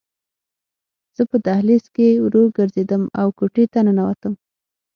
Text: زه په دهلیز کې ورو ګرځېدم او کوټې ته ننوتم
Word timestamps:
زه 1.15 1.23
په 1.31 1.37
دهلیز 1.47 1.85
کې 1.95 2.09
ورو 2.23 2.43
ګرځېدم 2.57 3.03
او 3.21 3.27
کوټې 3.37 3.65
ته 3.73 3.79
ننوتم 3.85 4.33